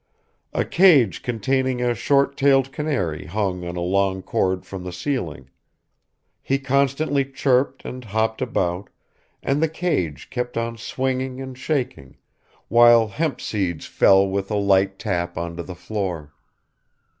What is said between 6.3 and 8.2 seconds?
he constantly chirped and